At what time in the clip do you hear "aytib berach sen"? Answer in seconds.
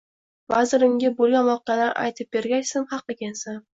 2.07-2.89